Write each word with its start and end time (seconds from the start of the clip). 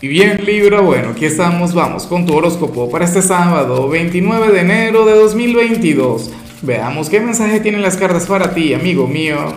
Y 0.00 0.06
bien 0.06 0.44
Libra, 0.46 0.80
bueno, 0.80 1.08
aquí 1.08 1.24
estamos, 1.24 1.74
vamos 1.74 2.06
con 2.06 2.24
tu 2.24 2.32
horóscopo 2.36 2.88
para 2.88 3.04
este 3.04 3.20
sábado 3.20 3.88
29 3.88 4.52
de 4.52 4.60
enero 4.60 5.04
de 5.04 5.12
2022. 5.14 6.30
Veamos 6.62 7.10
qué 7.10 7.18
mensaje 7.18 7.58
tienen 7.58 7.82
las 7.82 7.96
cartas 7.96 8.26
para 8.26 8.54
ti, 8.54 8.74
amigo 8.74 9.08
mío. 9.08 9.54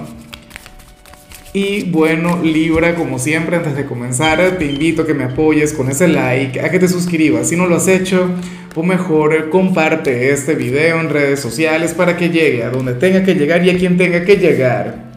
Y 1.54 1.83
bueno, 1.91 2.39
Libra, 2.41 2.96
como 2.96 3.19
siempre, 3.19 3.57
antes 3.57 3.75
de 3.75 3.85
comenzar, 3.85 4.57
te 4.57 4.65
invito 4.65 5.04
a 5.04 5.05
que 5.05 5.13
me 5.13 5.25
apoyes 5.25 5.73
con 5.73 5.91
ese 5.91 6.07
like, 6.07 6.60
a 6.60 6.71
que 6.71 6.80
te 6.80 6.88
suscribas. 6.88 7.50
Si 7.50 7.55
no 7.55 7.68
lo 7.68 7.76
has 7.76 7.88
hecho, 7.88 8.28
o 8.73 8.82
mejor, 8.82 9.52
comparte 9.52 10.32
este 10.32 10.55
video 10.55 11.02
en 11.02 11.10
redes 11.10 11.39
sociales 11.39 11.94
para 11.94 12.18
que 12.18 12.30
llegue 12.30 12.64
a 12.64 12.71
donde 12.71 12.96
tenga 12.96 13.23
que 13.23 13.36
llegar 13.36 13.64
y 13.64 13.70
a 13.70 13.78
quien 13.78 13.96
tenga 13.96 14.26
que 14.26 14.38
llegar. 14.38 15.11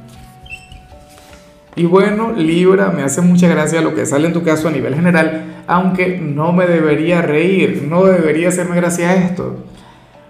Y 1.77 1.87
bueno, 1.87 2.33
Libra, 2.33 2.91
me 2.91 3.03
hace 3.03 3.21
mucha 3.21 3.49
gracia 3.49 3.81
lo 3.81 3.95
que 3.95 4.07
sale 4.07 4.29
en 4.29 4.33
tu 4.33 4.45
caso 4.45 4.69
a 4.69 4.71
nivel 4.71 4.95
general, 4.95 5.63
aunque 5.67 6.19
no 6.19 6.53
me 6.53 6.67
debería 6.67 7.21
reír, 7.21 7.87
no 7.89 8.05
debería 8.05 8.49
hacerme 8.49 8.77
gracia 8.77 9.17
esto. 9.17 9.57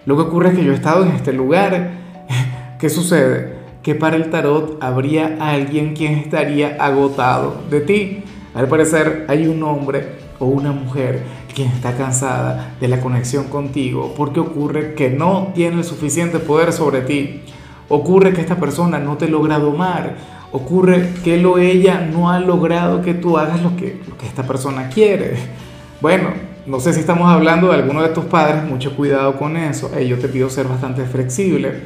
Lo 0.07 0.17
que 0.17 0.23
ocurre 0.23 0.51
es 0.51 0.55
que 0.57 0.65
yo 0.65 0.73
he 0.73 0.75
estado 0.75 1.05
en 1.05 1.13
este 1.13 1.35
lugar. 1.35 1.91
¿Qué 2.79 2.89
sucede? 2.89 3.57
Que 3.83 3.95
para 3.95 4.17
el 4.17 4.31
tarot 4.31 4.83
habría 4.83 5.37
alguien 5.39 5.95
quien 5.95 6.15
estaría 6.15 6.77
agotado 6.79 7.63
de 7.71 7.81
ti. 7.83 8.23
Al 8.55 8.67
parecer 8.67 9.27
hay 9.29 9.47
un 9.47 9.63
hombre 9.65 10.13
o 10.39 10.47
una 10.47 10.73
mujer 10.73 11.23
quien 11.55 11.69
está 11.69 11.97
cansada 11.97 12.75
de 12.81 12.89
la 12.89 13.01
conexión 13.01 13.45
contigo 13.45 14.15
porque 14.17 14.41
ocurre 14.41 14.95
que 14.95 15.11
no 15.11 15.53
tiene 15.55 15.77
el 15.77 15.85
suficiente 15.85 16.39
poder 16.39 16.73
sobre 16.73 17.03
ti. 17.03 17.43
Ocurre 17.89 18.33
que 18.33 18.41
esta 18.41 18.57
persona 18.57 18.99
no 18.99 19.19
te 19.19 19.29
logra 19.29 19.59
domar 19.59 20.17
ocurre 20.55 21.09
que 21.25 21.37
lo 21.37 21.59
ella 21.59 22.09
no 22.13 22.31
ha 22.31 22.39
logrado 22.39 23.03
que 23.03 23.13
tú 23.13 23.39
hagas 23.39 23.61
lo 23.61 23.77
que, 23.77 24.01
que 24.21 24.27
esta 24.27 24.45
persona 24.45 24.89
quiere. 24.89 25.35
Bueno, 26.01 26.29
no 26.65 26.79
sé 26.79 26.93
si 26.93 27.01
estamos 27.01 27.29
hablando 27.29 27.69
de 27.69 27.75
alguno 27.75 28.03
de 28.03 28.11
tus 28.11 28.27
padres, 28.27 28.63
mucho 28.63 28.95
cuidado 28.95 29.37
con 29.37 29.57
eso. 29.57 29.91
yo 29.99 30.17
te 30.17 30.29
pido 30.29 30.49
ser 30.49 30.69
bastante 30.69 31.07
flexible. 31.07 31.81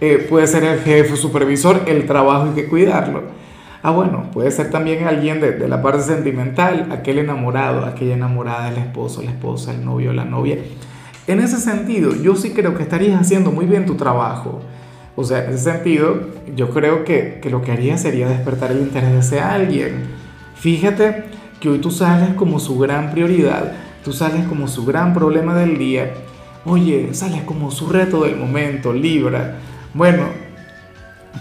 Eh, 0.00 0.24
puede 0.30 0.46
ser 0.46 0.62
el 0.62 0.78
jefe, 0.78 1.16
supervisor, 1.16 1.82
el 1.88 2.06
trabajo 2.06 2.44
hay 2.44 2.54
que 2.54 2.68
cuidarlo. 2.68 3.24
Ah, 3.82 3.90
bueno, 3.90 4.30
puede 4.32 4.52
ser 4.52 4.70
también 4.70 5.04
alguien 5.08 5.40
de, 5.40 5.50
de, 5.50 5.66
la 5.66 5.82
parte 5.82 6.02
sentimental, 6.02 6.90
aquel 6.92 7.18
enamorado, 7.18 7.84
aquella 7.84 8.14
enamorada, 8.14 8.68
el 8.68 8.76
esposo, 8.76 9.22
la 9.22 9.32
esposa, 9.32 9.72
el 9.72 9.84
novio, 9.84 10.12
la 10.12 10.24
novia. 10.24 10.58
En 11.26 11.40
ese 11.40 11.58
sentido, 11.58 12.14
yo 12.14 12.36
sí 12.36 12.50
creo 12.50 12.76
que 12.76 12.84
estarías 12.84 13.20
haciendo 13.20 13.50
muy 13.50 13.66
bien 13.66 13.84
tu 13.84 13.96
trabajo. 13.96 14.60
O 15.14 15.24
sea, 15.24 15.44
en 15.44 15.52
ese 15.52 15.64
sentido, 15.72 16.28
yo 16.56 16.70
creo 16.70 17.04
que, 17.04 17.38
que, 17.42 17.50
lo 17.50 17.62
que 17.62 17.72
haría 17.72 17.98
sería 17.98 18.28
despertar 18.28 18.72
el 18.72 18.78
interés 18.78 19.12
de 19.12 19.18
ese 19.18 19.40
alguien. 19.40 20.04
Fíjate 20.54 21.24
que 21.60 21.68
hoy 21.68 21.78
tú 21.78 21.90
sales 21.90 22.34
como 22.34 22.58
su 22.58 22.78
gran 22.78 23.10
prioridad, 23.10 23.72
tú 24.04 24.12
sales 24.12 24.46
como 24.46 24.68
su 24.68 24.86
gran 24.86 25.12
problema 25.12 25.54
del 25.54 25.76
día. 25.76 26.14
Oye, 26.64 27.12
sales 27.12 27.42
como 27.42 27.70
su 27.70 27.90
reto 27.90 28.24
del 28.24 28.36
momento, 28.36 28.92
Libra. 28.92 29.58
Bueno, 29.92 30.24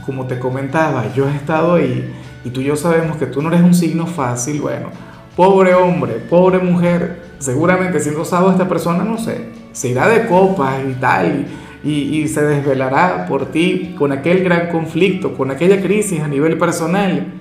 como 0.05 0.25
te 0.25 0.37
comentaba, 0.37 1.13
yo 1.13 1.29
he 1.29 1.35
estado 1.35 1.75
ahí 1.75 2.13
y 2.43 2.49
tú 2.49 2.61
y 2.61 2.65
yo 2.65 2.75
sabemos 2.75 3.17
que 3.17 3.25
tú 3.25 3.41
no 3.41 3.49
eres 3.49 3.61
un 3.61 3.73
signo 3.73 4.05
fácil. 4.05 4.59
Bueno, 4.59 4.89
pobre 5.35 5.73
hombre, 5.75 6.15
pobre 6.15 6.59
mujer, 6.59 7.21
seguramente 7.39 8.01
siendo 8.01 8.25
sábado 8.25 8.51
esta 8.51 8.67
persona, 8.67 9.05
no 9.05 9.17
sé, 9.17 9.45
se 9.71 9.89
irá 9.89 10.09
de 10.09 10.27
copas 10.27 10.75
y 10.89 10.93
tal 10.93 11.45
y, 11.83 12.27
se 12.27 12.43
desvelará 12.43 13.25
por 13.27 13.51
ti 13.51 13.95
con 13.97 14.11
aquel 14.11 14.43
gran 14.43 14.69
conflicto, 14.69 15.33
con 15.33 15.51
aquella 15.51 15.81
crisis 15.81 16.21
a 16.21 16.27
nivel 16.27 16.57
personal. 16.57 17.33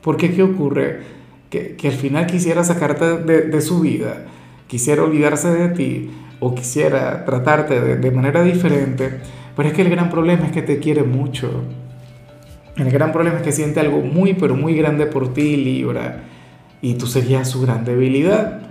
Porque 0.00 0.32
¿qué 0.32 0.42
ocurre? 0.42 1.00
Que, 1.50 1.76
al 1.84 1.92
final 1.92 2.26
quisiera 2.26 2.64
sacarte 2.64 3.18
de, 3.18 3.60
su 3.60 3.80
vida, 3.80 4.24
quisiera 4.66 5.02
olvidarse 5.02 5.50
de 5.50 5.68
ti 5.68 6.10
o 6.40 6.54
quisiera 6.54 7.24
tratarte 7.24 7.80
de, 7.80 7.96
de 7.96 8.10
manera 8.10 8.42
diferente, 8.42 9.20
pero 9.54 9.68
es 9.68 9.74
que 9.74 9.82
el 9.82 9.90
gran 9.90 10.10
problema 10.10 10.46
es 10.46 10.52
que 10.52 10.62
te 10.62 10.78
quiere 10.78 11.02
mucho. 11.02 11.64
El 12.76 12.90
gran 12.90 13.12
problema 13.12 13.36
es 13.38 13.42
que 13.42 13.52
siente 13.52 13.80
algo 13.80 14.00
muy, 14.00 14.32
pero 14.32 14.56
muy 14.56 14.74
grande 14.74 15.06
por 15.06 15.34
ti, 15.34 15.56
Libra, 15.56 16.22
y 16.80 16.94
tú 16.94 17.06
serías 17.06 17.50
su 17.50 17.60
gran 17.60 17.84
debilidad, 17.84 18.62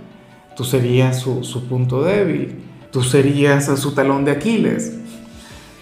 tú 0.56 0.64
serías 0.64 1.20
su, 1.20 1.44
su 1.44 1.68
punto 1.68 2.02
débil, 2.02 2.56
tú 2.90 3.02
serías 3.02 3.66
su 3.78 3.94
talón 3.94 4.24
de 4.24 4.32
Aquiles. 4.32 4.98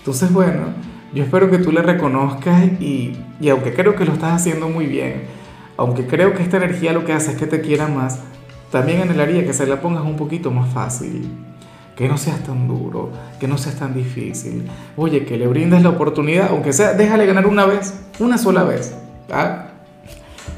Entonces, 0.01 0.33
bueno, 0.33 0.75
yo 1.15 1.25
espero 1.25 1.51
que 1.51 1.59
tú 1.59 1.73
le 1.73 1.83
reconozcas 1.83 2.65
y, 2.81 3.17
y 3.41 3.49
aunque 3.49 3.73
creo 3.73 3.95
que 3.97 4.05
lo 4.05 4.13
estás 4.13 4.33
haciendo 4.35 4.69
muy 4.69 4.87
bien, 4.87 5.23
aunque 5.77 6.07
creo 6.07 6.35
que 6.35 6.43
esta 6.43 6.59
energía 6.59 6.93
lo 6.93 7.05
que 7.05 7.13
hace 7.13 7.33
es 7.33 7.39
que 7.39 7.47
te 7.47 7.61
quiera 7.61 7.89
más, 7.89 8.21
también 8.71 9.03
anhelaría 9.03 9.45
que 9.45 9.53
se 9.53 9.67
la 9.67 9.81
pongas 9.81 10.05
un 10.05 10.17
poquito 10.17 10.51
más 10.51 10.73
fácil, 10.73 11.29
que 11.97 12.09
no 12.09 12.17
seas 12.17 12.43
tan 12.45 12.69
duro, 12.69 13.11
que 13.41 13.49
no 13.49 13.59
seas 13.59 13.77
tan 13.77 13.95
difícil. 13.95 14.69
Oye, 14.97 15.25
que 15.25 15.37
le 15.37 15.47
brindes 15.49 15.83
la 15.83 15.89
oportunidad, 15.89 16.49
aunque 16.51 16.73
sea, 16.73 16.95
déjale 16.95 17.27
ganar 17.27 17.47
una 17.47 17.67
vez, 17.67 17.95
una 18.21 18.39
sola 18.39 18.63
vez. 18.63 18.95
¿ah? 19.33 19.67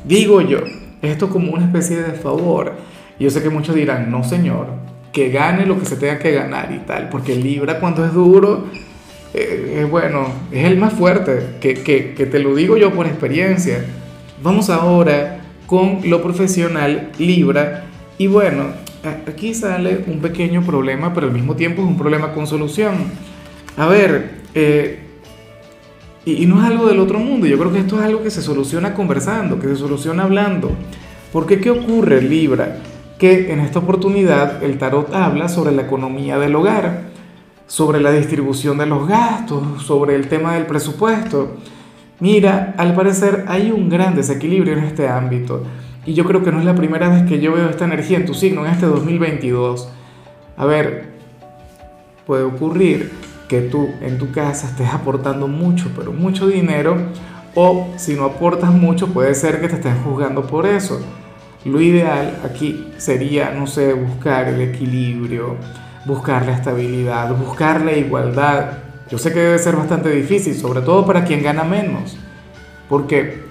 Digo 0.04 0.40
yo, 0.40 0.58
esto 1.00 1.30
como 1.30 1.52
una 1.52 1.64
especie 1.64 2.02
de 2.02 2.12
favor. 2.12 2.74
Yo 3.18 3.30
sé 3.30 3.42
que 3.42 3.50
muchos 3.50 3.74
dirán, 3.74 4.10
no 4.10 4.24
señor, 4.24 4.68
que 5.12 5.30
gane 5.30 5.66
lo 5.66 5.78
que 5.78 5.86
se 5.86 5.96
tenga 5.96 6.18
que 6.18 6.32
ganar 6.32 6.70
y 6.72 6.78
tal, 6.80 7.08
porque 7.08 7.34
Libra 7.34 7.80
cuando 7.80 8.04
es 8.04 8.12
duro 8.12 8.66
eh, 9.34 9.78
eh, 9.80 9.84
bueno, 9.90 10.26
es 10.50 10.66
el 10.66 10.76
más 10.76 10.92
fuerte, 10.92 11.56
que, 11.60 11.74
que, 11.82 12.26
te 12.26 12.38
lo 12.38 12.54
digo 12.54 12.76
yo 12.76 12.92
por 12.92 13.06
experiencia. 13.06 13.84
Vamos 14.42 14.68
ahora 14.68 15.40
con 15.66 16.00
lo 16.04 16.22
profesional 16.22 17.12
Libra. 17.18 17.84
Y 18.18 18.26
bueno, 18.26 18.66
aquí 19.26 19.54
sale 19.54 20.04
un 20.06 20.20
pequeño 20.20 20.62
problema, 20.62 21.14
pero 21.14 21.28
al 21.28 21.32
mismo 21.32 21.56
tiempo 21.56 21.80
es 21.82 21.88
un 21.88 21.96
problema 21.96 22.34
con 22.34 22.46
solución. 22.46 22.94
A 23.78 23.86
ver, 23.86 24.42
eh, 24.54 24.98
y, 26.26 26.42
y, 26.42 26.46
no 26.46 26.62
es 26.62 26.70
algo 26.70 26.86
del 26.86 27.00
otro 27.00 27.18
mundo, 27.18 27.46
yo 27.46 27.58
creo 27.58 27.72
que 27.72 27.78
esto 27.78 27.98
es 27.98 28.04
algo 28.04 28.22
que 28.22 28.30
se 28.30 28.42
soluciona 28.42 28.92
conversando, 28.92 29.58
que 29.58 29.68
se 29.68 29.76
soluciona 29.76 30.24
hablando. 30.24 30.72
Porque 31.32 31.58
¿qué 31.58 31.70
ocurre, 31.70 32.20
Libra? 32.20 32.76
Que 33.18 33.50
en 33.50 33.60
esta 33.60 33.78
oportunidad 33.78 34.62
el 34.62 34.76
tarot 34.76 35.14
habla 35.14 35.48
sobre 35.48 35.72
la 35.72 35.82
economía 35.82 36.38
del 36.38 36.54
hogar 36.54 37.11
sobre 37.72 38.02
la 38.02 38.10
distribución 38.10 38.76
de 38.76 38.84
los 38.84 39.08
gastos, 39.08 39.82
sobre 39.82 40.14
el 40.14 40.28
tema 40.28 40.52
del 40.52 40.66
presupuesto. 40.66 41.56
Mira, 42.20 42.74
al 42.76 42.94
parecer 42.94 43.46
hay 43.48 43.70
un 43.70 43.88
gran 43.88 44.14
desequilibrio 44.14 44.74
en 44.74 44.80
este 44.80 45.08
ámbito 45.08 45.62
y 46.04 46.12
yo 46.12 46.26
creo 46.26 46.44
que 46.44 46.52
no 46.52 46.58
es 46.58 46.66
la 46.66 46.74
primera 46.74 47.08
vez 47.08 47.22
que 47.22 47.40
yo 47.40 47.54
veo 47.54 47.70
esta 47.70 47.86
energía 47.86 48.18
en 48.18 48.26
tu 48.26 48.34
signo 48.34 48.66
en 48.66 48.72
este 48.72 48.84
2022. 48.84 49.88
A 50.58 50.66
ver, 50.66 51.14
puede 52.26 52.42
ocurrir 52.42 53.10
que 53.48 53.62
tú 53.62 53.88
en 54.02 54.18
tu 54.18 54.30
casa 54.32 54.66
estés 54.66 54.92
aportando 54.92 55.48
mucho, 55.48 55.90
pero 55.96 56.12
mucho 56.12 56.48
dinero, 56.48 56.98
o 57.54 57.88
si 57.96 58.12
no 58.16 58.26
aportas 58.26 58.70
mucho, 58.70 59.14
puede 59.14 59.34
ser 59.34 59.62
que 59.62 59.68
te 59.68 59.76
estén 59.76 59.96
juzgando 60.02 60.46
por 60.46 60.66
eso. 60.66 61.00
Lo 61.64 61.80
ideal 61.80 62.38
aquí 62.44 62.88
sería, 62.98 63.52
no 63.52 63.66
sé, 63.66 63.94
buscar 63.94 64.48
el 64.48 64.60
equilibrio, 64.60 65.56
buscar 66.04 66.46
la 66.46 66.52
estabilidad, 66.52 67.34
buscar 67.34 67.80
la 67.80 67.92
igualdad. 67.92 68.78
Yo 69.10 69.18
sé 69.18 69.32
que 69.32 69.40
debe 69.40 69.58
ser 69.58 69.76
bastante 69.76 70.10
difícil, 70.10 70.54
sobre 70.54 70.80
todo 70.80 71.06
para 71.06 71.24
quien 71.24 71.42
gana 71.42 71.64
menos, 71.64 72.16
porque 72.88 73.44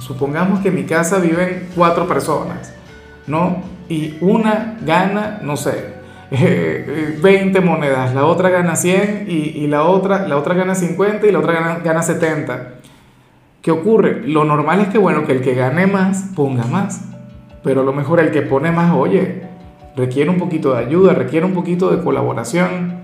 supongamos 0.00 0.60
que 0.60 0.68
en 0.68 0.74
mi 0.74 0.84
casa 0.84 1.18
viven 1.18 1.68
cuatro 1.74 2.06
personas, 2.06 2.72
¿no? 3.26 3.62
Y 3.88 4.16
una 4.20 4.78
gana, 4.84 5.40
no 5.42 5.56
sé, 5.56 6.02
20 7.22 7.60
monedas, 7.60 8.14
la 8.14 8.24
otra 8.24 8.48
gana 8.48 8.74
100 8.74 9.26
y, 9.28 9.32
y, 9.32 9.66
la, 9.66 9.84
otra, 9.84 10.26
la 10.26 10.36
otra 10.36 10.54
gana 10.54 10.74
50 10.74 11.26
y 11.26 11.32
la 11.32 11.38
otra 11.38 11.52
gana, 11.52 11.78
gana 11.84 12.02
70. 12.02 12.74
¿Qué 13.60 13.70
ocurre? 13.70 14.26
Lo 14.26 14.44
normal 14.44 14.80
es 14.80 14.88
que, 14.88 14.98
bueno, 14.98 15.24
que 15.24 15.32
el 15.32 15.42
que 15.42 15.54
gane 15.54 15.86
más 15.86 16.30
ponga 16.34 16.64
más, 16.64 17.04
pero 17.62 17.82
a 17.82 17.84
lo 17.84 17.92
mejor 17.92 18.18
el 18.18 18.30
que 18.32 18.42
pone 18.42 18.72
más, 18.72 18.92
oye, 18.92 19.51
requiere 19.96 20.30
un 20.30 20.38
poquito 20.38 20.72
de 20.74 20.84
ayuda, 20.84 21.12
requiere 21.12 21.46
un 21.46 21.52
poquito 21.52 21.90
de 21.94 22.02
colaboración. 22.02 23.02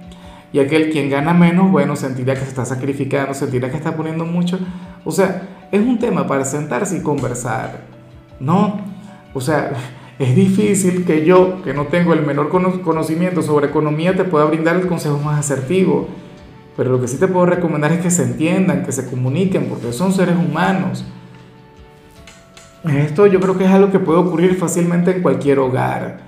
Y 0.53 0.61
aquel 0.61 0.91
quien 0.91 1.11
gana 1.11 1.35
menos, 1.35 1.71
bueno, 1.71 1.95
sentirá 1.95 2.35
que 2.35 2.41
se 2.41 2.49
está 2.49 2.65
sacrificando, 2.65 3.35
sentirá 3.35 3.71
que 3.71 3.77
está 3.77 3.97
poniendo 3.97 4.25
mucho. 4.25 4.59
O 5.05 5.13
sea, 5.13 5.43
es 5.71 5.81
un 5.81 5.99
tema 5.99 6.27
para 6.27 6.45
sentarse 6.45 6.97
y 6.97 7.03
conversar, 7.03 7.81
¿no? 8.41 8.81
O 9.35 9.41
sea, 9.41 9.73
es 10.19 10.35
difícil 10.35 11.05
que 11.05 11.25
yo, 11.25 11.63
que 11.63 11.75
no 11.75 11.87
tengo 11.87 12.15
el 12.15 12.25
menor 12.25 12.49
conocimiento 12.49 13.43
sobre 13.43 13.67
economía, 13.67 14.17
te 14.17 14.25
pueda 14.25 14.47
brindar 14.47 14.77
el 14.77 14.87
consejo 14.87 15.19
más 15.19 15.39
asertivo. 15.39 16.09
Pero 16.77 16.93
lo 16.93 17.01
que 17.01 17.09
sí 17.09 17.19
te 17.19 17.27
puedo 17.27 17.45
recomendar 17.45 17.93
es 17.93 17.99
que 17.99 18.11
se 18.11 18.23
entiendan, 18.23 18.85
que 18.85 18.93
se 18.93 19.11
comuniquen, 19.11 19.67
porque 19.69 19.93
son 19.93 20.13
seres 20.13 20.37
humanos. 20.37 21.05
Esto 22.85 23.27
yo 23.27 23.41
creo 23.41 23.59
que 23.59 23.65
es 23.65 23.71
algo 23.71 23.91
que 23.91 23.99
puede 23.99 24.21
ocurrir 24.21 24.55
fácilmente 24.55 25.11
en 25.11 25.23
cualquier 25.23 25.59
hogar. 25.59 26.28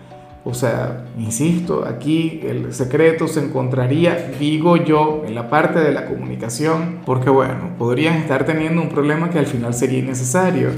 O 0.50 0.54
sea, 0.54 1.04
insisto, 1.16 1.84
aquí 1.86 2.40
el 2.42 2.74
secreto 2.74 3.28
se 3.28 3.38
encontraría, 3.38 4.32
digo 4.40 4.76
yo, 4.76 5.22
en 5.24 5.36
la 5.36 5.48
parte 5.48 5.78
de 5.78 5.92
la 5.92 6.06
comunicación, 6.06 6.98
porque 7.06 7.30
bueno, 7.30 7.76
podrían 7.78 8.16
estar 8.16 8.44
teniendo 8.44 8.82
un 8.82 8.88
problema 8.88 9.30
que 9.30 9.38
al 9.38 9.46
final 9.46 9.74
sería 9.74 10.00
innecesario. 10.00 10.70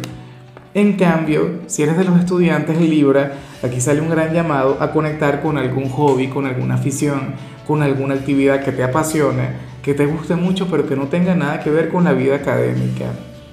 En 0.74 0.92
cambio, 0.98 1.60
si 1.68 1.82
eres 1.82 1.96
de 1.96 2.04
los 2.04 2.20
estudiantes 2.20 2.78
Libra, 2.78 3.32
aquí 3.62 3.80
sale 3.80 4.02
un 4.02 4.10
gran 4.10 4.34
llamado 4.34 4.76
a 4.78 4.92
conectar 4.92 5.40
con 5.40 5.56
algún 5.56 5.88
hobby, 5.88 6.28
con 6.28 6.44
alguna 6.44 6.74
afición, 6.74 7.34
con 7.66 7.80
alguna 7.82 8.14
actividad 8.14 8.62
que 8.62 8.72
te 8.72 8.84
apasione, 8.84 9.52
que 9.82 9.94
te 9.94 10.04
guste 10.04 10.36
mucho, 10.36 10.68
pero 10.70 10.86
que 10.86 10.96
no 10.96 11.06
tenga 11.06 11.34
nada 11.34 11.60
que 11.60 11.70
ver 11.70 11.88
con 11.88 12.04
la 12.04 12.12
vida 12.12 12.36
académica. 12.36 13.06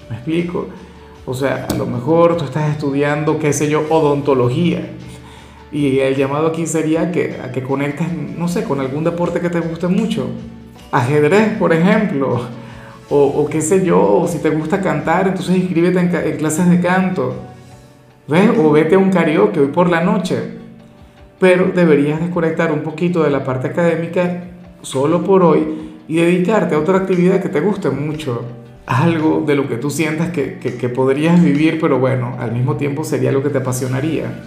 ¿Me 0.10 0.18
explico? 0.18 0.68
O 1.26 1.34
sea, 1.34 1.66
a 1.70 1.76
lo 1.76 1.86
mejor 1.86 2.36
tú 2.36 2.44
estás 2.44 2.70
estudiando, 2.72 3.40
qué 3.40 3.54
sé 3.54 3.70
yo, 3.70 3.86
odontología. 3.90 4.82
Y 5.72 6.00
el 6.00 6.16
llamado 6.16 6.48
aquí 6.48 6.66
sería 6.66 7.12
que, 7.12 7.40
a 7.44 7.52
que 7.52 7.62
conectes, 7.62 8.08
no 8.12 8.48
sé, 8.48 8.64
con 8.64 8.80
algún 8.80 9.04
deporte 9.04 9.40
que 9.40 9.50
te 9.50 9.60
guste 9.60 9.88
mucho. 9.88 10.28
Ajedrez, 10.92 11.58
por 11.58 11.74
ejemplo 11.74 12.48
o, 13.12 13.48
qué 13.50 13.62
sé 13.62 13.84
yo, 13.84 14.00
o 14.00 14.28
si 14.28 14.38
te 14.40 14.50
gusta 14.50 14.82
cantar, 14.82 15.28
entonces 15.28 15.58
inscríbete 15.58 16.00
en, 16.00 16.38
clases 16.38 16.70
de 16.70 16.80
canto. 16.80 17.36
¿Ves? 18.28 18.52
O 18.60 18.72
vete 18.72 18.96
a 18.96 19.00
un 19.00 19.10
karaoke 19.10 19.60
hoy 19.60 19.68
por 19.68 19.90
la 19.90 20.04
noche. 20.04 20.38
Pero 21.40 21.72
deberías 21.74 22.20
desconectar 22.20 22.72
un 22.72 22.82
poquito 22.82 23.24
de 23.24 23.32
la 23.32 23.44
parte 23.44 23.68
académica 23.68 24.44
solo 24.82 25.24
por 25.24 25.42
hoy 25.42 25.68
y 26.08 26.18
dedicarte 26.18 26.76
a 26.76 26.80
otra 26.80 26.98
actividad 26.98 27.42
que 27.42 27.50
te 27.50 27.62
guste 27.62 27.90
mucho. 27.90 28.44
Algo 28.86 29.44
de 29.46 29.56
lo 29.56 29.68
que 29.68 29.78
tú 29.78 29.90
sientas 29.90 30.30
que, 30.30 30.60
que, 30.60 30.76
que 30.76 30.90
podrías 30.90 31.42
vivir, 31.44 31.80
pero 31.80 31.98
bueno, 31.98 32.36
al 32.40 32.52
mismo 32.52 32.76
tiempo 32.76 33.04
sería 33.04 33.32
lo 33.32 33.42
que 33.42 33.50
te 33.50 33.60
apasionaría. 33.60 34.44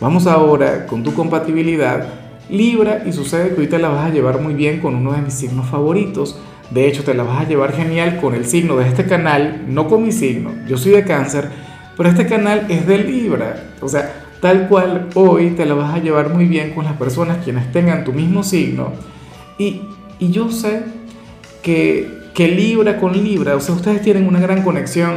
Vamos 0.00 0.26
ahora 0.26 0.86
con 0.86 1.02
tu 1.02 1.14
compatibilidad 1.14 2.06
Libra 2.48 3.04
y 3.06 3.12
sucede 3.12 3.54
que 3.54 3.60
hoy 3.60 3.66
te 3.68 3.78
la 3.78 3.90
vas 3.90 4.10
a 4.10 4.12
llevar 4.12 4.40
muy 4.40 4.54
bien 4.54 4.80
con 4.80 4.96
uno 4.96 5.12
de 5.12 5.22
mis 5.22 5.34
signos 5.34 5.66
favoritos 5.68 6.36
de 6.70 6.86
hecho, 6.86 7.02
te 7.02 7.14
la 7.14 7.24
vas 7.24 7.40
a 7.40 7.48
llevar 7.48 7.72
genial 7.72 8.20
con 8.20 8.34
el 8.34 8.46
signo 8.46 8.76
de 8.76 8.86
este 8.86 9.04
canal, 9.04 9.64
no 9.66 9.88
con 9.88 10.04
mi 10.04 10.12
signo. 10.12 10.52
Yo 10.68 10.78
soy 10.78 10.92
de 10.92 11.04
cáncer, 11.04 11.50
pero 11.96 12.08
este 12.08 12.26
canal 12.26 12.66
es 12.68 12.86
de 12.86 12.98
Libra. 12.98 13.74
O 13.80 13.88
sea, 13.88 14.24
tal 14.40 14.68
cual 14.68 15.08
hoy 15.14 15.50
te 15.50 15.66
la 15.66 15.74
vas 15.74 15.94
a 15.94 15.98
llevar 15.98 16.32
muy 16.32 16.46
bien 16.46 16.72
con 16.72 16.84
las 16.84 16.94
personas 16.94 17.38
quienes 17.42 17.72
tengan 17.72 18.04
tu 18.04 18.12
mismo 18.12 18.44
signo. 18.44 18.92
Y, 19.58 19.82
y 20.20 20.30
yo 20.30 20.52
sé 20.52 20.84
que, 21.60 22.08
que 22.34 22.46
Libra 22.46 23.00
con 23.00 23.12
Libra, 23.12 23.56
o 23.56 23.60
sea, 23.60 23.74
ustedes 23.74 24.00
tienen 24.02 24.28
una 24.28 24.38
gran 24.38 24.62
conexión. 24.62 25.14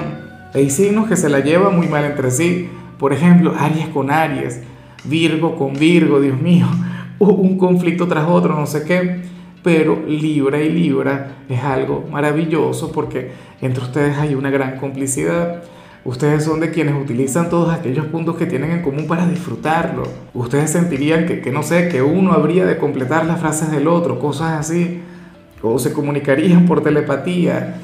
Hay 0.56 0.71
signos 0.71 1.07
que 1.07 1.15
se 1.15 1.29
la 1.29 1.41
llevan 1.41 1.75
muy 1.75 1.88
mal 1.88 2.03
entre 2.03 2.31
sí. 2.31 2.68
Por 2.97 3.13
ejemplo, 3.13 3.53
Aries 3.59 3.89
con 3.89 4.09
Aries, 4.09 4.62
Virgo 5.05 5.55
con 5.55 5.73
Virgo, 5.73 6.19
Dios 6.19 6.39
mío, 6.41 6.67
un 7.19 7.57
conflicto 7.57 8.07
tras 8.07 8.27
otro, 8.27 8.55
no 8.55 8.65
sé 8.65 8.83
qué 8.83 9.33
pero 9.63 10.03
Libra 10.05 10.61
y 10.61 10.69
Libra 10.69 11.38
es 11.50 11.63
algo 11.63 12.05
maravilloso 12.11 12.91
porque 12.91 13.31
entre 13.61 13.83
ustedes 13.83 14.17
hay 14.17 14.35
una 14.35 14.51
gran 14.51 14.77
complicidad. 14.77 15.63
Ustedes 16.05 16.44
son 16.44 16.59
de 16.59 16.69
quienes 16.69 17.01
utilizan 17.01 17.50
todos 17.50 17.73
aquellos 17.73 18.05
puntos 18.07 18.35
que 18.35 18.45
tienen 18.45 18.71
en 18.71 18.81
común 18.81 19.07
para 19.07 19.25
disfrutarlo. 19.25 20.03
Ustedes 20.33 20.69
sentirían 20.69 21.25
que, 21.25 21.39
que, 21.39 21.51
no 21.51 21.63
sé, 21.63 21.88
que 21.88 22.01
uno 22.01 22.33
habría 22.33 22.65
de 22.65 22.77
completar 22.77 23.25
las 23.25 23.39
frases 23.39 23.71
del 23.71 23.88
otro, 23.88 24.19
cosas 24.19 24.59
así. 24.59 25.00
O 25.61 25.79
se 25.79 25.94
comunicarían 25.94 26.65
por 26.65 26.83
telepatía. 26.83 27.75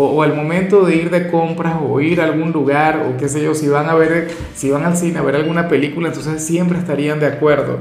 O, 0.00 0.22
al 0.22 0.32
momento 0.32 0.86
de 0.86 0.94
ir 0.94 1.10
de 1.10 1.28
compras 1.28 1.74
o 1.82 2.00
ir 2.00 2.20
a 2.20 2.24
algún 2.24 2.52
lugar 2.52 3.04
o 3.04 3.16
qué 3.16 3.28
sé 3.28 3.42
yo, 3.42 3.52
si 3.52 3.66
van 3.66 3.88
a 3.88 3.96
ver, 3.96 4.28
si 4.54 4.70
van 4.70 4.84
al 4.84 4.96
cine 4.96 5.18
a 5.18 5.22
ver 5.22 5.34
alguna 5.34 5.66
película, 5.66 6.06
entonces 6.06 6.40
siempre 6.40 6.78
estarían 6.78 7.18
de 7.18 7.26
acuerdo. 7.26 7.80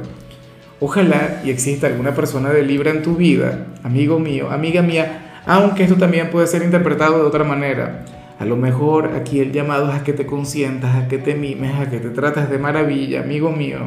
Ojalá 0.80 1.42
y 1.46 1.52
exista 1.52 1.86
alguna 1.86 2.16
persona 2.16 2.50
de 2.50 2.64
Libra 2.64 2.90
en 2.90 3.04
tu 3.04 3.18
vida, 3.18 3.68
amigo 3.84 4.18
mío, 4.18 4.50
amiga 4.50 4.81
mía, 4.81 5.42
aunque 5.46 5.84
esto 5.84 5.96
también 5.98 6.31
puede 6.31 6.48
ser 6.48 6.64
interpretado 6.64 7.19
de 7.19 7.24
otra 7.24 7.44
manera. 7.44 8.04
A 8.40 8.46
lo 8.46 8.56
mejor 8.56 9.12
aquí 9.16 9.40
el 9.40 9.52
llamado 9.52 9.88
es 9.92 9.96
a 10.00 10.04
que 10.04 10.14
te 10.14 10.25
consientas, 10.25 10.96
a 10.96 11.08
que 11.08 11.19
te 11.19 11.36
mimes, 11.36 11.80
a 11.80 11.88
que 11.88 12.00
te 12.00 12.10
trates 12.10 12.50
de 12.50 12.58
maravilla, 12.58 13.22
amigo 13.22 13.52
mío. 13.52 13.81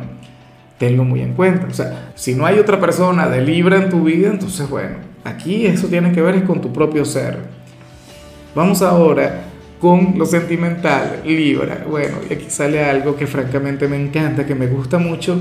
Tenlo 0.78 1.02
muy 1.02 1.22
en 1.22 1.34
cuenta. 1.34 1.66
O 1.68 1.74
sea, 1.74 2.12
si 2.14 2.36
no 2.36 2.46
hay 2.46 2.60
otra 2.60 2.78
persona 2.78 3.28
de 3.28 3.40
Libra 3.40 3.76
en 3.76 3.90
tu 3.90 4.04
vida, 4.04 4.28
entonces 4.28 4.70
bueno, 4.70 4.98
aquí 5.24 5.66
eso 5.66 5.88
tiene 5.88 6.12
que 6.12 6.22
ver 6.22 6.44
con 6.44 6.60
tu 6.60 6.72
propio 6.72 7.04
ser. 7.04 7.59
Vamos 8.52 8.82
ahora 8.82 9.42
con 9.80 10.14
lo 10.16 10.26
sentimental, 10.26 11.20
Libra. 11.24 11.84
Bueno, 11.88 12.16
y 12.28 12.34
aquí 12.34 12.46
sale 12.48 12.82
algo 12.84 13.14
que 13.14 13.28
francamente 13.28 13.86
me 13.86 13.96
encanta, 13.96 14.44
que 14.44 14.56
me 14.56 14.66
gusta 14.66 14.98
mucho 14.98 15.38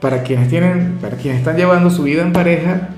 para 0.00 0.22
quienes, 0.22 0.48
tienen, 0.48 0.98
para 1.00 1.16
quienes 1.16 1.40
están 1.40 1.56
llevando 1.56 1.90
su 1.90 2.04
vida 2.04 2.22
en 2.22 2.32
pareja, 2.32 2.90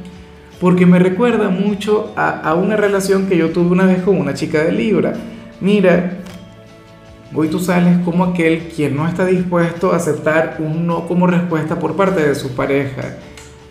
porque 0.61 0.85
me 0.85 0.99
recuerda 0.99 1.49
mucho 1.49 2.13
a, 2.17 2.41
a 2.41 2.55
una 2.55 2.77
relación 2.77 3.27
que 3.27 3.39
yo 3.39 3.49
tuve 3.49 3.71
una 3.71 3.87
vez 3.87 4.03
con 4.03 4.19
una 4.19 4.35
chica 4.35 4.63
de 4.63 4.73
Libra. 4.73 5.15
Mira, 5.63 6.19
hoy 7.35 7.49
tú 7.49 7.59
sales 7.59 7.99
como 8.05 8.25
aquel 8.25 8.69
quien 8.77 8.95
no 8.95 9.09
está 9.09 9.25
dispuesto 9.25 9.93
a 9.93 9.97
aceptar 9.97 10.57
un 10.59 10.87
no 10.87 11.09
como 11.09 11.27
respuesta 11.27 11.79
por 11.79 11.97
parte 11.97 12.29
de 12.29 12.35
su 12.35 12.55
pareja. 12.55 13.17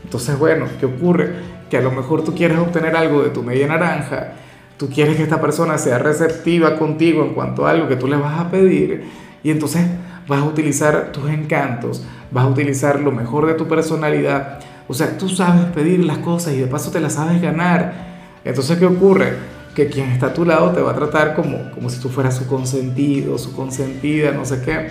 Entonces, 0.03 0.37
bueno, 0.39 0.65
¿qué 0.79 0.87
ocurre? 0.87 1.33
Que 1.69 1.77
a 1.77 1.81
lo 1.81 1.91
mejor 1.91 2.23
tú 2.23 2.33
quieres 2.33 2.57
obtener 2.57 2.95
algo 2.95 3.21
de 3.21 3.29
tu 3.29 3.43
media 3.43 3.67
naranja, 3.67 4.33
tú 4.79 4.89
quieres 4.89 5.17
que 5.17 5.23
esta 5.23 5.41
persona 5.41 5.77
sea 5.77 5.99
receptiva 5.99 6.77
contigo 6.79 7.21
en 7.23 7.33
cuanto 7.33 7.67
a 7.67 7.71
algo 7.71 7.89
que 7.89 7.97
tú 7.97 8.07
le 8.07 8.15
vas 8.15 8.39
a 8.39 8.49
pedir, 8.49 9.03
y 9.43 9.51
entonces 9.51 9.85
vas 10.25 10.39
a 10.39 10.45
utilizar 10.45 11.11
tus 11.11 11.29
encantos, 11.29 12.01
vas 12.31 12.45
a 12.45 12.47
utilizar 12.47 13.01
lo 13.01 13.11
mejor 13.11 13.45
de 13.45 13.55
tu 13.55 13.67
personalidad. 13.67 14.59
O 14.87 14.93
sea, 14.93 15.17
tú 15.17 15.27
sabes 15.27 15.65
pedir 15.65 16.03
las 16.05 16.19
cosas 16.19 16.53
y 16.53 16.59
de 16.59 16.67
paso 16.67 16.91
te 16.91 17.01
las 17.01 17.13
sabes 17.13 17.41
ganar. 17.41 17.93
Entonces, 18.45 18.77
¿qué 18.77 18.85
ocurre? 18.85 19.33
Que 19.75 19.87
quien 19.87 20.09
está 20.11 20.27
a 20.27 20.33
tu 20.33 20.45
lado 20.45 20.71
te 20.71 20.81
va 20.81 20.91
a 20.91 20.95
tratar 20.95 21.35
como, 21.35 21.71
como 21.71 21.89
si 21.89 21.99
tú 21.99 22.09
fueras 22.09 22.37
su 22.37 22.47
consentido, 22.47 23.37
su 23.37 23.53
consentida, 23.53 24.31
no 24.31 24.45
sé 24.45 24.61
qué. 24.63 24.87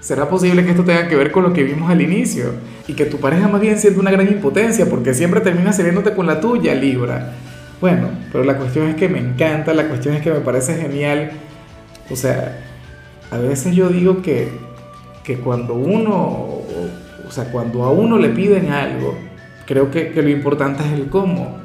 ¿Será 0.00 0.28
posible 0.28 0.64
que 0.64 0.70
esto 0.70 0.84
tenga 0.84 1.06
que 1.06 1.16
ver 1.16 1.32
con 1.32 1.42
lo 1.42 1.52
que 1.52 1.64
vimos 1.64 1.90
al 1.90 2.00
inicio? 2.00 2.52
Y 2.86 2.94
que 2.94 3.04
tu 3.04 3.18
pareja 3.18 3.46
más 3.46 3.60
bien 3.60 3.78
siente 3.78 4.00
una 4.00 4.10
gran 4.10 4.26
impotencia 4.26 4.86
porque 4.88 5.12
siempre 5.12 5.40
termina 5.40 5.72
saliéndote 5.72 6.14
con 6.14 6.26
la 6.26 6.40
tuya, 6.40 6.74
Libra. 6.74 7.34
Bueno, 7.80 8.08
pero 8.32 8.44
la 8.44 8.56
cuestión 8.56 8.88
es 8.88 8.96
que 8.96 9.08
me 9.08 9.18
encanta, 9.18 9.72
la 9.72 9.88
cuestión 9.88 10.14
es 10.14 10.22
que 10.22 10.32
me 10.32 10.40
parece 10.40 10.76
genial. 10.76 11.30
O 12.10 12.16
sea, 12.16 12.58
a 13.30 13.38
veces 13.38 13.74
yo 13.74 13.88
digo 13.88 14.22
que, 14.22 14.48
que 15.22 15.38
cuando 15.38 15.74
uno, 15.74 16.14
o 16.14 17.30
sea, 17.30 17.52
cuando 17.52 17.84
a 17.84 17.90
uno 17.90 18.18
le 18.18 18.30
piden 18.30 18.72
algo, 18.72 19.16
creo 19.66 19.90
que, 19.90 20.10
que 20.10 20.22
lo 20.22 20.30
importante 20.30 20.82
es 20.82 20.92
el 20.92 21.08
cómo. 21.08 21.58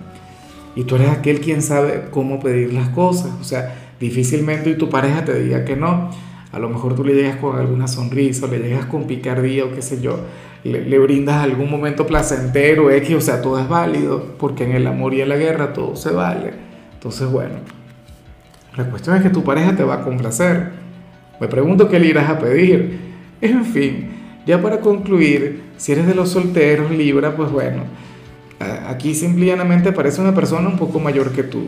Y 0.75 0.83
tú 0.83 0.95
eres 0.95 1.10
aquel 1.10 1.39
quien 1.39 1.62
sabe 1.62 2.06
cómo 2.12 2.39
pedir 2.39 2.74
las 2.74 2.89
cosas. 2.89 3.31
O 3.39 3.44
sea, 3.44 3.75
difícilmente 4.00 4.69
y 4.69 4.77
tu 4.77 4.89
pareja 4.89 5.25
te 5.25 5.39
diga 5.39 5.65
que 5.65 5.75
no. 5.75 6.12
A 6.54 6.60
lo 6.60 6.70
mejor 6.70 6.96
tú 6.96 7.04
le 7.04 7.14
llegas 7.14 7.38
con 7.38 7.58
alguna 7.58 7.88
sonrisa, 7.88 8.48
le 8.48 8.60
llegas 8.60 8.86
con 8.86 9.06
picardía 9.06 9.66
o 9.66 9.72
qué 9.72 9.82
sé 9.82 10.00
yo, 10.00 10.20
le, 10.64 10.86
le, 10.86 11.00
brindas 11.00 11.44
algún 11.44 11.70
momento 11.70 12.06
placentero, 12.08 12.89
X, 12.92 13.16
o 13.16 13.22
sea, 13.22 13.42
todo 13.42 13.60
es 13.60 13.68
válido, 13.68 14.36
porque 14.38 14.63
en 14.63 14.72
el 14.72 14.88
amor 14.88 15.13
y 15.13 15.22
en 15.22 15.30
la 15.30 15.36
guerra 15.36 15.74
todo 15.74 15.96
se 15.96 16.12
vale. 16.12 16.54
Entonces, 16.94 17.27
bueno, 17.30 17.56
la 18.77 18.86
cuestión 18.86 19.16
es 19.18 19.24
que 19.24 19.30
tu 19.30 19.44
pareja 19.44 19.75
te 19.75 19.84
va 19.84 19.96
a 19.96 20.04
complacer. 20.04 20.72
Me 21.39 21.48
pregunto 21.48 21.89
qué 21.89 22.00
le 22.00 22.08
irás 22.08 22.30
a 22.30 22.39
pedir. 22.39 23.00
En 23.42 23.66
fin, 23.66 24.12
ya 24.46 24.62
para 24.62 24.80
concluir, 24.80 25.63
si 25.77 25.92
eres 25.92 26.08
de 26.08 26.16
los 26.16 26.30
solteros, 26.30 26.92
Libra, 26.92 27.36
pues 27.36 27.51
bueno, 27.51 27.84
aquí 28.88 29.13
simplemente 29.13 29.89
aparece 29.89 30.22
una 30.22 30.34
persona 30.34 30.70
un 30.70 30.77
poco 30.77 31.00
mayor 31.00 31.32
que 31.32 31.44
tú. 31.44 31.68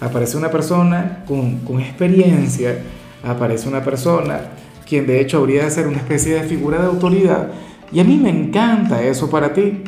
Aparece 0.00 0.36
una 0.36 0.50
persona 0.50 1.24
con, 1.26 1.58
con 1.58 1.80
experiencia, 1.80 2.78
aparece 3.22 3.68
una 3.68 3.82
persona 3.82 4.40
quien 4.88 5.06
de 5.06 5.20
hecho 5.20 5.38
habría 5.38 5.64
de 5.64 5.70
ser 5.70 5.86
una 5.86 5.98
especie 5.98 6.34
de 6.34 6.42
figura 6.42 6.80
de 6.80 6.86
autoridad. 6.86 7.50
Y 7.92 8.00
a 8.00 8.04
mí 8.04 8.16
me 8.16 8.30
encanta 8.30 9.02
eso 9.02 9.30
para 9.30 9.52
ti, 9.52 9.84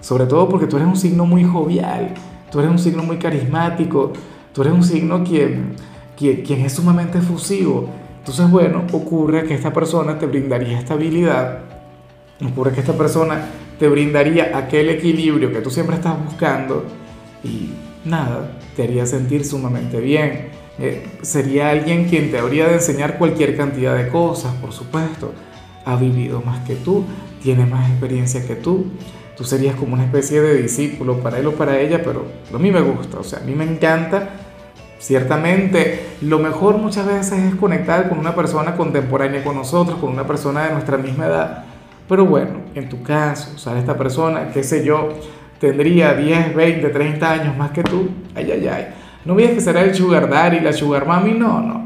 sobre 0.00 0.26
todo 0.26 0.48
porque 0.48 0.66
tú 0.66 0.76
eres 0.76 0.88
un 0.88 0.96
signo 0.96 1.26
muy 1.26 1.44
jovial, 1.44 2.14
tú 2.50 2.60
eres 2.60 2.70
un 2.70 2.78
signo 2.78 3.02
muy 3.02 3.18
carismático, 3.18 4.12
tú 4.52 4.62
eres 4.62 4.72
un 4.72 4.82
signo 4.82 5.24
quien, 5.24 5.74
quien, 6.16 6.42
quien 6.42 6.60
es 6.60 6.72
sumamente 6.72 7.18
efusivo 7.18 7.88
entonces, 8.26 8.50
bueno, 8.50 8.82
ocurre 8.90 9.44
que 9.44 9.54
esta 9.54 9.72
persona 9.72 10.18
te 10.18 10.26
brindaría 10.26 10.80
estabilidad, 10.80 11.60
ocurre 12.44 12.72
que 12.72 12.80
esta 12.80 12.94
persona 12.94 13.46
te 13.78 13.86
brindaría 13.86 14.58
aquel 14.58 14.88
equilibrio 14.88 15.52
que 15.52 15.60
tú 15.60 15.70
siempre 15.70 15.94
estás 15.94 16.16
buscando 16.24 16.84
y 17.44 17.70
nada, 18.04 18.58
te 18.74 18.82
haría 18.82 19.06
sentir 19.06 19.44
sumamente 19.44 20.00
bien. 20.00 20.48
Eh, 20.78 21.06
sería 21.22 21.70
alguien 21.70 22.08
quien 22.08 22.30
te 22.30 22.38
habría 22.38 22.68
de 22.68 22.74
enseñar 22.74 23.18
cualquier 23.18 23.56
cantidad 23.56 23.96
de 23.96 24.08
cosas, 24.08 24.52
por 24.54 24.72
supuesto. 24.72 25.32
Ha 25.84 25.96
vivido 25.96 26.42
más 26.42 26.66
que 26.66 26.74
tú, 26.74 27.04
tiene 27.42 27.66
más 27.66 27.88
experiencia 27.90 28.46
que 28.46 28.56
tú. 28.56 28.86
Tú 29.36 29.44
serías 29.44 29.76
como 29.76 29.94
una 29.94 30.04
especie 30.04 30.40
de 30.40 30.62
discípulo 30.62 31.20
para 31.20 31.38
él 31.38 31.46
o 31.46 31.52
para 31.52 31.78
ella, 31.78 32.02
pero 32.02 32.24
a 32.52 32.58
mí 32.58 32.70
me 32.70 32.80
gusta, 32.80 33.18
o 33.18 33.24
sea, 33.24 33.40
a 33.40 33.42
mí 33.42 33.54
me 33.54 33.64
encanta 33.64 34.30
Ciertamente, 34.98 36.06
lo 36.22 36.38
mejor 36.38 36.78
muchas 36.78 37.06
veces 37.06 37.38
es 37.44 37.54
conectar 37.56 38.08
con 38.08 38.18
una 38.18 38.34
persona 38.34 38.74
contemporánea 38.76 39.44
con 39.44 39.54
nosotros, 39.54 39.98
con 39.98 40.10
una 40.10 40.26
persona 40.26 40.64
de 40.66 40.72
nuestra 40.72 40.96
misma 40.96 41.26
edad. 41.26 41.64
Pero 42.08 42.24
bueno, 42.24 42.60
en 42.74 42.88
tu 42.88 43.02
caso, 43.02 43.52
o 43.54 43.58
sea, 43.58 43.78
esta 43.78 43.96
persona, 43.96 44.50
qué 44.52 44.62
sé 44.62 44.84
yo, 44.84 45.10
tendría 45.60 46.14
10, 46.14 46.54
20, 46.54 46.88
30 46.88 47.30
años 47.30 47.56
más 47.56 47.72
que 47.72 47.82
tú. 47.82 48.08
Ay, 48.34 48.50
ay, 48.52 48.68
ay. 48.68 48.86
No 49.26 49.34
veas 49.34 49.52
que 49.52 49.60
será 49.60 49.82
el 49.82 49.94
sugar 49.94 50.30
daddy, 50.30 50.60
la 50.60 50.72
sugar 50.72 51.06
mami, 51.06 51.32
no, 51.32 51.60
no. 51.60 51.84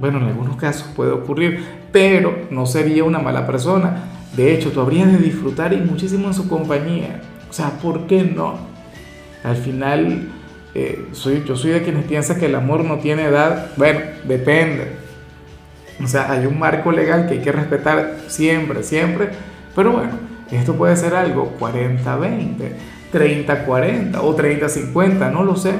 Bueno, 0.00 0.18
en 0.18 0.24
algunos 0.24 0.56
casos 0.56 0.88
puede 0.96 1.12
ocurrir, 1.12 1.64
pero 1.92 2.46
no 2.50 2.66
sería 2.66 3.04
una 3.04 3.20
mala 3.20 3.46
persona. 3.46 4.02
De 4.36 4.52
hecho, 4.52 4.72
tú 4.72 4.80
habrías 4.80 5.12
de 5.12 5.18
disfrutar 5.18 5.72
y 5.72 5.76
muchísimo 5.76 6.26
en 6.26 6.34
su 6.34 6.48
compañía. 6.48 7.20
O 7.48 7.52
sea, 7.52 7.70
¿por 7.80 8.06
qué 8.06 8.24
no? 8.24 8.58
Al 9.44 9.56
final, 9.56 10.28
eh, 10.74 11.06
yo 11.46 11.56
soy 11.56 11.70
de 11.70 11.82
quienes 11.82 12.04
piensan 12.06 12.40
que 12.40 12.46
el 12.46 12.56
amor 12.56 12.84
no 12.84 12.98
tiene 12.98 13.24
edad. 13.24 13.70
Bueno, 13.76 14.00
depende. 14.24 14.88
O 16.02 16.08
sea, 16.08 16.32
hay 16.32 16.46
un 16.46 16.58
marco 16.58 16.90
legal 16.90 17.28
que 17.28 17.34
hay 17.34 17.40
que 17.40 17.52
respetar 17.52 18.16
siempre, 18.26 18.82
siempre. 18.82 19.30
Pero 19.76 19.92
bueno, 19.92 20.12
esto 20.50 20.74
puede 20.74 20.96
ser 20.96 21.14
algo 21.14 21.54
40-20, 21.60 22.72
30-40 23.12 24.18
o 24.20 24.36
30-50, 24.36 25.32
no 25.32 25.44
lo 25.44 25.54
sé. 25.54 25.72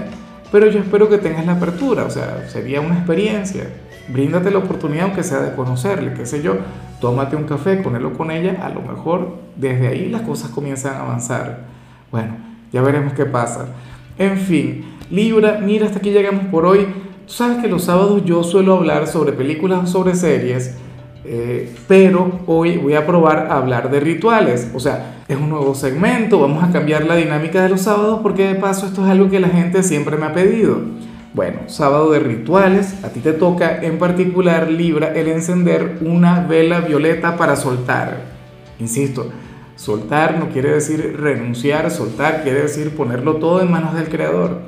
Pero 0.53 0.69
yo 0.69 0.81
espero 0.81 1.09
que 1.09 1.19
tengas 1.19 1.47
la 1.47 1.53
apertura, 1.53 2.05
o 2.05 2.11
sea, 2.11 2.49
sería 2.49 2.81
una 2.81 2.97
experiencia. 2.97 3.69
Bríndate 4.09 4.51
la 4.51 4.59
oportunidad, 4.59 5.05
aunque 5.05 5.23
sea 5.23 5.41
de 5.41 5.55
conocerle, 5.55 6.15
qué 6.15 6.27
sé 6.27 6.43
yo, 6.43 6.57
tómate 7.01 7.37
un 7.37 7.45
café 7.45 7.83
con 7.83 7.95
él 7.95 8.05
o 8.05 8.13
con 8.13 8.31
ella, 8.31 8.59
a 8.63 8.69
lo 8.71 8.83
mejor 8.83 9.37
desde 9.57 9.87
ahí 9.87 10.09
las 10.09 10.23
cosas 10.23 10.51
comienzan 10.51 10.97
a 10.97 11.01
avanzar. 11.03 11.61
Bueno, 12.11 12.37
ya 12.73 12.83
veremos 12.83 13.13
qué 13.13 13.25
pasa. 13.25 13.67
En 14.19 14.37
fin, 14.39 14.85
Libra, 15.11 15.61
mira, 15.63 15.87
hasta 15.87 15.99
aquí 15.99 16.11
llegamos 16.11 16.47
por 16.47 16.67
hoy. 16.67 16.87
Tú 17.27 17.33
sabes 17.33 17.59
que 17.59 17.69
los 17.69 17.85
sábados 17.85 18.25
yo 18.25 18.43
suelo 18.43 18.75
hablar 18.75 19.07
sobre 19.07 19.33
películas 19.33 19.85
o 19.85 19.87
sobre 19.87 20.17
series, 20.17 20.77
eh, 21.25 21.75
pero 21.87 22.41
hoy 22.47 22.79
voy 22.79 22.95
a 22.95 23.07
probar 23.07 23.49
a 23.51 23.59
hablar 23.59 23.91
de 23.91 24.01
rituales. 24.01 24.71
O 24.75 24.81
sea, 24.81 25.23
es 25.29 25.37
un 25.37 25.51
nuevo 25.51 25.75
segmento, 25.75 26.41
vamos 26.41 26.65
a 26.65 26.73
cambiar 26.73 27.05
la 27.05 27.17
dinámica 27.17 27.63
de 27.63 27.69
los 27.69 27.83
sábados 27.83 28.21
porque 28.23 28.49
de 28.49 28.55
paso 28.55 28.87
esto 28.87 29.05
es 29.05 29.11
algo 29.11 29.31
que 29.31 29.41
la 29.41 29.49
gente 29.49 29.83
siempre 29.83 30.17
me 30.17 30.27
ha 30.27 30.33
pedido. 30.33 30.81
Bueno, 31.33 31.61
sábado 31.67 32.11
de 32.11 32.19
rituales, 32.19 33.05
a 33.05 33.11
ti 33.11 33.21
te 33.21 33.33
toca 33.33 33.83
en 33.83 33.99
particular 33.99 34.69
Libra 34.69 35.13
el 35.15 35.29
encender 35.29 35.99
una 36.01 36.41
vela 36.41 36.81
violeta 36.81 37.37
para 37.37 37.55
soltar. 37.55 38.23
Insisto, 38.81 39.31
soltar 39.77 40.39
no 40.39 40.49
quiere 40.49 40.71
decir 40.71 41.17
renunciar, 41.21 41.91
soltar 41.93 42.43
quiere 42.43 42.63
decir 42.63 42.97
ponerlo 42.97 43.37
todo 43.37 43.61
en 43.61 43.71
manos 43.71 43.95
del 43.95 44.09
Creador 44.09 44.59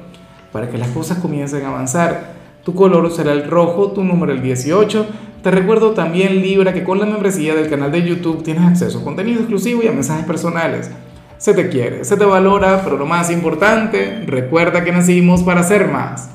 para 0.53 0.71
que 0.71 0.79
las 0.79 0.89
cosas 0.91 1.19
comiencen 1.19 1.65
a 1.65 1.71
avanzar. 1.71 2.35
Tu 2.63 2.75
color 2.75 3.11
será 3.11 3.33
el 3.33 3.51
rojo, 3.51 3.91
tu 3.91 4.05
número 4.05 4.33
el 4.33 4.43
18. 4.43 5.07
Te 5.43 5.51
recuerdo 5.51 5.91
también 5.91 6.41
Libra 6.41 6.73
que 6.73 6.85
con 6.85 7.01
la 7.01 7.07
membresía 7.07 7.57
del 7.57 7.69
canal 7.69 7.91
de 7.91 8.05
YouTube 8.05 8.45
tienes 8.45 8.63
acceso 8.63 9.01
a 9.01 9.05
contenido 9.05 9.41
exclusivo 9.41 9.83
y 9.83 9.89
a 9.89 9.93
mensajes 9.93 10.25
personales. 10.25 10.89
Se 11.37 11.53
te 11.53 11.69
quiere, 11.69 12.05
se 12.05 12.17
te 12.17 12.25
valora, 12.25 12.83
pero 12.85 12.97
lo 12.97 13.07
más 13.07 13.29
importante, 13.29 14.23
recuerda 14.25 14.85
que 14.85 14.93
nacimos 14.93 15.43
para 15.43 15.65
ser 15.65 15.89
más. 15.89 16.31